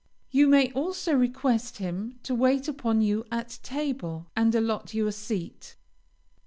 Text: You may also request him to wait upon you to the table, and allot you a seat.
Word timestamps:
You 0.31 0.47
may 0.47 0.71
also 0.71 1.13
request 1.13 1.77
him 1.77 2.17
to 2.23 2.33
wait 2.33 2.67
upon 2.67 3.01
you 3.03 3.21
to 3.25 3.29
the 3.37 3.59
table, 3.61 4.31
and 4.35 4.55
allot 4.55 4.95
you 4.95 5.05
a 5.05 5.11
seat. 5.11 5.75